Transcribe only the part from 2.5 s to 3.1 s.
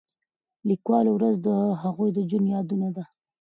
یادونه ده.